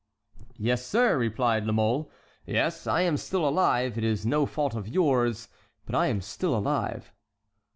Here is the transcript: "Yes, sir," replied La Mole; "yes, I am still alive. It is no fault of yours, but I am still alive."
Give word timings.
"Yes, 0.57 0.83
sir," 0.83 1.15
replied 1.15 1.65
La 1.67 1.73
Mole; 1.73 2.09
"yes, 2.47 2.87
I 2.87 3.01
am 3.01 3.17
still 3.17 3.47
alive. 3.47 3.99
It 3.99 4.03
is 4.03 4.25
no 4.25 4.47
fault 4.47 4.73
of 4.73 4.87
yours, 4.87 5.47
but 5.85 5.93
I 5.93 6.07
am 6.07 6.21
still 6.21 6.55
alive." 6.57 7.13